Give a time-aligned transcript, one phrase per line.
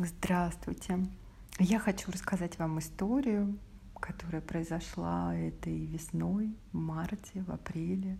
[0.00, 1.04] Здравствуйте.
[1.58, 3.58] Я хочу рассказать вам историю,
[3.98, 8.16] которая произошла этой весной, в марте, в апреле.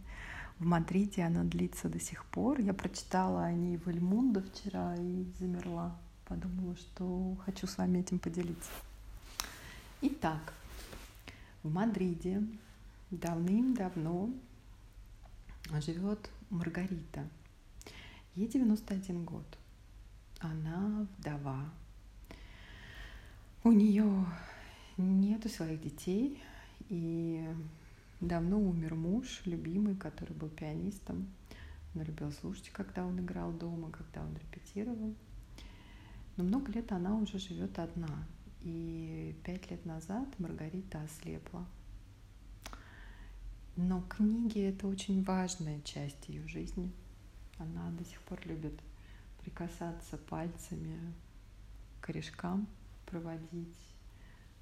[0.58, 2.58] В Мадриде она длится до сих пор.
[2.58, 5.96] Я прочитала о ней в Эльмундо вчера и замерла.
[6.24, 8.70] Подумала, что хочу с вами этим поделиться.
[10.00, 10.52] Итак,
[11.62, 12.42] в Мадриде
[13.12, 14.30] давным-давно
[15.74, 17.24] живет Маргарита.
[18.34, 19.46] Ей 91 год.
[20.40, 21.68] Она вдова.
[23.64, 24.24] У нее
[24.96, 26.40] нету своих детей,
[26.88, 27.44] и
[28.20, 31.28] давно умер муж, любимый, который был пианистом.
[31.94, 35.14] Она любила слушать, когда он играл дома, когда он репетировал.
[36.36, 38.26] Но много лет она уже живет одна.
[38.62, 41.66] И пять лет назад Маргарита ослепла.
[43.74, 46.92] Но книги— это очень важная часть ее жизни.
[47.58, 48.74] Она до сих пор любит
[49.42, 51.12] прикасаться пальцами
[52.00, 52.66] к корешкам,
[53.06, 53.76] проводить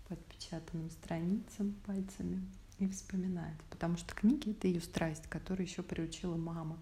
[0.09, 2.41] по отпечатанным страницам пальцами
[2.78, 3.56] и вспоминать.
[3.70, 6.78] Потому что книги— это ее страсть, которую еще приучила мама,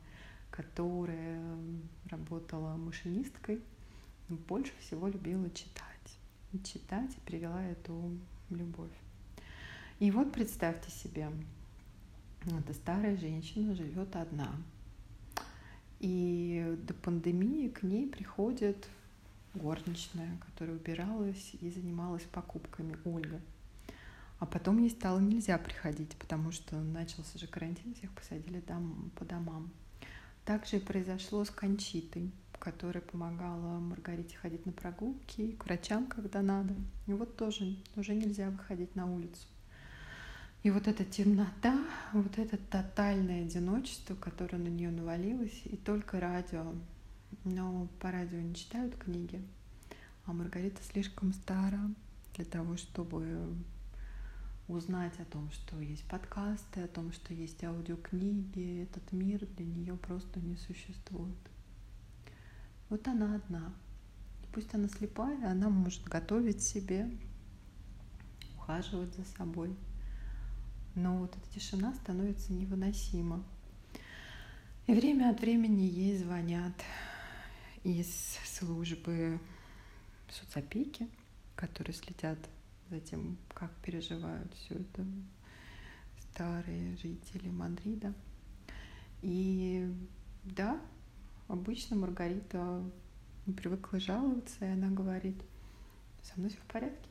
[0.50, 1.42] которая
[2.10, 3.60] работала машинисткой,
[4.28, 5.84] но больше всего любила читать.
[6.52, 8.16] И читать и привела эту
[8.50, 8.92] любовь.
[9.98, 11.30] И вот представьте себе,
[12.46, 14.52] эта старая женщина живет одна—
[16.04, 18.88] и до пандемии к ней приходит
[19.54, 23.40] горничная, которая убиралась и занималась покупками, Ольга.
[24.38, 29.24] А потом ей стало нельзя приходить, потому что начался же карантин, всех посадили дом, по
[29.24, 29.70] домам.
[30.44, 36.74] Также и произошло с Кончитой, которая помогала Маргарите ходить на прогулки, к врачам, когда надо.
[37.06, 39.46] И вот тоже уже нельзя выходить на улицу.
[40.64, 41.78] И вот эта темнота,
[42.22, 46.72] вот это тотальное одиночество, которое на нее навалилось, и только радио.
[47.44, 49.42] Но по радио не читают книги,
[50.24, 51.80] а Маргарита слишком стара
[52.34, 53.54] для того, чтобы
[54.68, 58.82] узнать о том, что есть подкасты, о том, что есть аудиокниги.
[58.84, 61.36] Этот мир для нее просто не существует.
[62.88, 63.72] Вот она одна.
[64.42, 67.10] И пусть она слепая, она может готовить себе,
[68.56, 69.74] ухаживать за собой–
[70.94, 73.44] но вот эта тишина становится невыносима.
[74.86, 76.74] И время от времени ей звонят
[77.84, 79.40] из службы
[80.28, 81.08] соцопеки,
[81.56, 82.38] которые следят
[82.90, 85.06] за тем, как переживают все это
[86.20, 88.14] старые жители Мадрида.
[89.22, 89.90] И
[90.44, 90.80] да,
[91.48, 92.82] обычно Маргарита
[93.56, 95.40] привыкла жаловаться, и она говорит,
[96.22, 97.10] со мной все в порядке,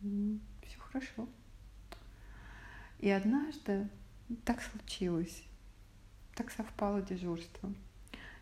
[0.00, 1.28] все хорошо.
[2.98, 3.88] И однажды
[4.44, 5.42] так случилось,
[6.34, 7.72] так совпало дежурство.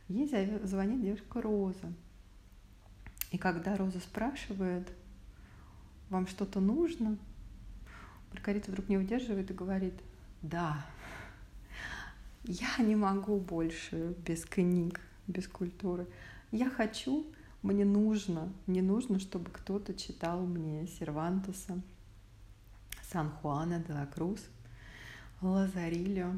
[0.09, 0.29] Ей
[0.65, 1.93] звонит девушка Роза.
[3.31, 4.93] И когда Роза спрашивает,
[6.11, 7.19] вам что-то нужно,
[8.33, 9.95] Маргарита вдруг не удерживает и говорит,
[10.43, 10.87] да,
[12.45, 16.07] я не могу больше без книг, без культуры.
[16.53, 17.27] Я хочу,
[17.63, 21.81] мне нужно, мне нужно, чтобы кто-то читал мне Сервантеса,
[23.15, 24.41] Сан-Хуана де ла Круз,
[25.41, 26.35] Лазарильо.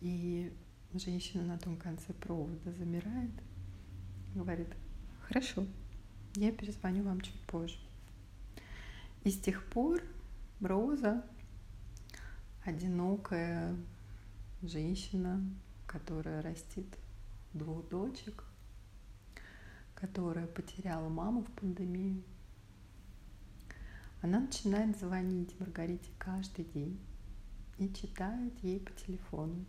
[0.00, 0.52] И
[0.92, 3.32] женщина на том конце провода замирает,
[4.36, 4.68] говорит,
[5.22, 5.66] хорошо,
[6.36, 7.78] я перезвоню вам чуть позже.
[9.24, 10.00] И с тех пор
[10.60, 11.24] Роза,
[12.64, 13.76] одинокая
[14.62, 15.42] женщина,
[15.88, 16.86] которая растит
[17.52, 18.44] двух дочек,
[19.96, 22.22] которая потеряла маму в пандемию,
[24.24, 26.98] она начинает звонить Маргарите каждый день
[27.76, 29.66] и читает ей по телефону.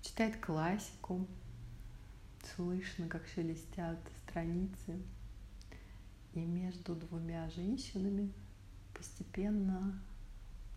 [0.00, 1.26] Читает классику,
[2.56, 4.98] слышно, как шелестят страницы.
[6.32, 8.32] И между двумя женщинами
[8.94, 10.02] постепенно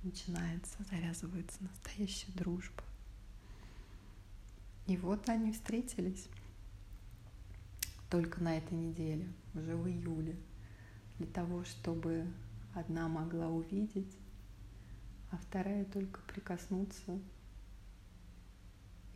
[0.03, 2.83] начинается, завязывается настоящая дружба.
[4.87, 6.27] И вот они встретились
[8.09, 10.35] только на этой неделе, уже в июле
[11.21, 12.25] для того, чтобы
[12.73, 14.17] одна могла увидеть,
[15.29, 17.19] а вторая только прикоснуться,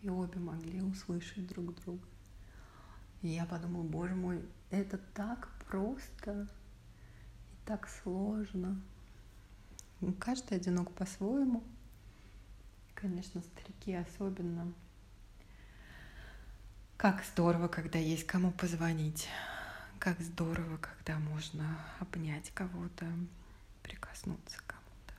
[0.03, 2.05] и обе могли услышать друг друга.
[3.23, 6.47] И я подумала, боже мой, это так просто
[7.51, 8.79] и так сложно.
[9.99, 11.63] Ну, каждый одинок по-своему.
[12.93, 14.71] Конечно, старики особенно.
[16.97, 19.27] Как здорово, когда есть кому позвонить.
[20.05, 23.07] Как здорово, когда можно обнять кого-то,
[23.81, 25.15] прикоснуться к кому-то.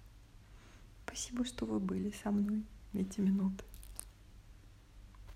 [1.04, 2.62] Спасибо, что вы были со мной
[2.92, 3.64] эти минуты.